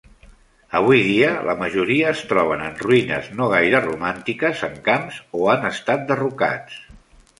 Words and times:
Avui 0.77 1.01
dia, 1.07 1.27
la 1.49 1.55
majoria 1.59 2.07
es 2.13 2.23
troben 2.31 2.63
en 2.69 2.79
ruïnes 2.85 3.29
no 3.41 3.49
gaire 3.53 3.83
romàntiques 3.87 4.65
en 4.69 4.75
camps 4.89 5.21
o 5.43 5.49
han 5.55 5.71
estat 5.75 6.09
derrocats. 6.13 6.81